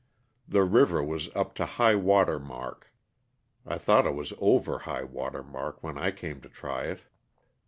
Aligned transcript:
The 0.47 0.63
river 0.63 1.03
was 1.03 1.29
up 1.35 1.53
to 1.61 1.65
high 1.77 1.93
water 1.93 2.39
mark 2.39 2.91
(I 3.67 3.77
thought 3.77 4.07
it 4.07 4.15
was 4.15 4.33
over 4.39 4.79
high 4.79 5.03
water 5.03 5.43
mark 5.43 5.83
when 5.83 5.99
I 5.99 6.09
came 6.09 6.41
to 6.41 6.49
try 6.49 6.85
it). 6.85 7.01